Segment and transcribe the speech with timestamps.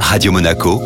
[0.00, 0.80] Radio Monaco,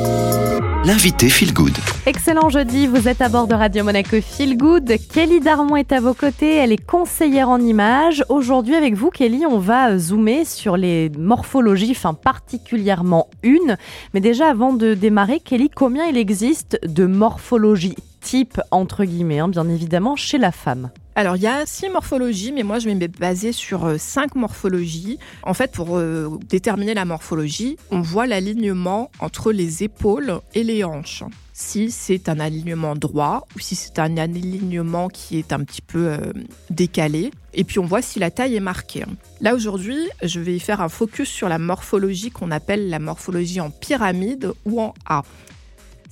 [0.85, 1.77] l'invité Feel Good.
[2.07, 4.93] Excellent jeudi, vous êtes à bord de Radio Monaco Feel Good.
[5.13, 8.25] Kelly Darmon est à vos côtés, elle est conseillère en images.
[8.29, 13.77] Aujourd'hui avec vous Kelly, on va zoomer sur les morphologies, enfin particulièrement une.
[14.15, 19.49] Mais déjà avant de démarrer, Kelly, combien il existe de morphologies type entre guillemets, hein,
[19.49, 22.95] bien évidemment, chez la femme alors, il y a six morphologies, mais moi, je vais
[22.95, 25.19] me baser sur euh, cinq morphologies.
[25.43, 30.83] En fait, pour euh, déterminer la morphologie, on voit l'alignement entre les épaules et les
[30.83, 31.25] hanches.
[31.53, 36.07] Si c'est un alignement droit ou si c'est un alignement qui est un petit peu
[36.07, 36.33] euh,
[36.71, 37.33] décalé.
[37.53, 39.05] Et puis, on voit si la taille est marquée.
[39.43, 43.69] Là, aujourd'hui, je vais faire un focus sur la morphologie qu'on appelle la morphologie en
[43.69, 45.25] pyramide ou en A.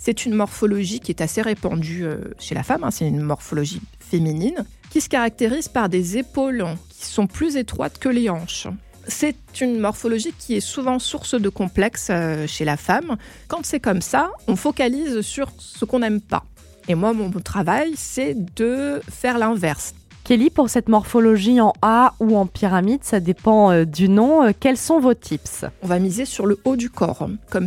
[0.00, 2.06] C'est une morphologie qui est assez répandue
[2.38, 2.90] chez la femme, hein.
[2.90, 8.08] c'est une morphologie féminine qui se caractérise par des épaules qui sont plus étroites que
[8.08, 8.68] les hanches.
[9.06, 13.16] C'est une morphologie qui est souvent source de complexes euh, chez la femme.
[13.48, 16.44] Quand c'est comme ça, on focalise sur ce qu'on n'aime pas.
[16.88, 19.94] Et moi, mon travail, c'est de faire l'inverse.
[20.28, 24.42] Kelly, pour cette morphologie en A ou en pyramide, ça dépend euh, du nom.
[24.42, 25.64] Euh, quels sont vos tips?
[25.82, 27.30] On va miser sur le haut du corps.
[27.48, 27.66] Comme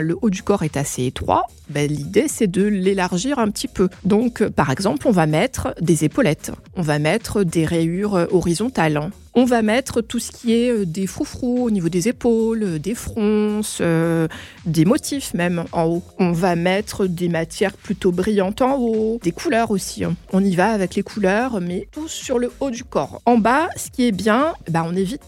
[0.00, 3.88] le haut du corps est assez étroit, ben, l'idée c'est de l'élargir un petit peu.
[4.02, 9.46] Donc, par exemple, on va mettre des épaulettes, on va mettre des rayures horizontales, on
[9.46, 12.94] va mettre tout ce qui est euh, des froufrous au niveau des épaules, euh, des
[12.94, 14.28] fronces, euh,
[14.66, 16.02] des motifs même en haut.
[16.18, 20.04] On va mettre des matières plutôt brillantes en haut, des couleurs aussi.
[20.04, 20.14] Hein.
[20.34, 23.22] On y va avec les couleurs, mais tout sur le haut du corps.
[23.24, 25.22] En bas, ce qui est bien, bah on évite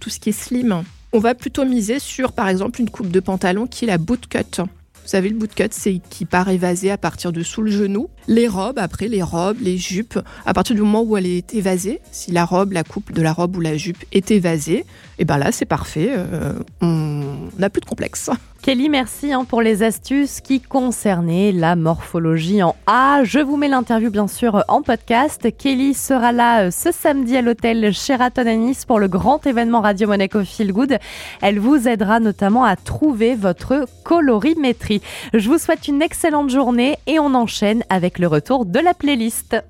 [0.00, 0.82] tout ce qui est slim.
[1.12, 4.62] On va plutôt miser sur, par exemple, une coupe de pantalon qui est la bootcut.
[5.08, 8.10] Vous savez, le bootcut, c'est qui part évasé à partir de sous le genou.
[8.26, 12.02] Les robes, après, les robes, les jupes, à partir du moment où elle est évasée,
[12.12, 14.84] si la robe, la coupe de la robe ou la jupe est évasée, et
[15.20, 16.10] eh ben là, c'est parfait.
[16.14, 17.24] Euh, on
[17.58, 18.28] n'a plus de complexe.
[18.68, 23.24] Kelly, merci hein, pour les astuces qui concernaient la morphologie en A.
[23.24, 25.48] Je vous mets l'interview bien sûr en podcast.
[25.56, 29.80] Kelly sera là euh, ce samedi à l'hôtel Sheraton à Nice pour le grand événement
[29.80, 30.98] Radio Monaco Feel Good.
[31.40, 35.00] Elle vous aidera notamment à trouver votre colorimétrie.
[35.32, 39.64] Je vous souhaite une excellente journée et on enchaîne avec le retour de la playlist.